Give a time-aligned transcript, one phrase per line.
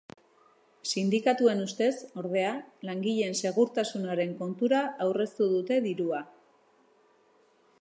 [0.91, 1.91] Sindikatuen ustez,
[2.21, 2.55] ordea,
[2.89, 6.23] langileen segurtasunaren kontura aurreztu dute dirua.